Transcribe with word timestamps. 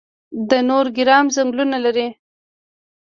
د 0.49 0.51
نورګرام 0.69 1.25
ځنګلونه 1.35 1.77
لري 1.85 2.07